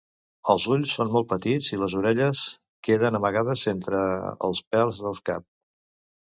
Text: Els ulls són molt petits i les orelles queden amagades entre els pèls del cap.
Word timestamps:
Els 0.51 0.63
ulls 0.75 0.93
són 0.99 1.11
molt 1.15 1.27
petits 1.33 1.69
i 1.73 1.77
les 1.81 1.95
orelles 1.99 2.41
queden 2.89 3.19
amagades 3.21 3.67
entre 3.75 4.01
els 4.49 4.63
pèls 4.77 5.03
del 5.05 5.23
cap. 5.31 5.47